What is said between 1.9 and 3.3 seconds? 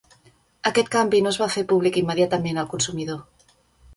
immediatament al consumidor.